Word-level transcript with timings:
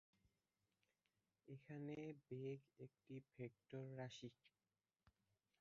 এখানে 1.47 1.95
বেগ 2.27 2.59
একটি 2.79 3.15
ভেক্টর 3.31 3.83
রাশি। 3.97 4.29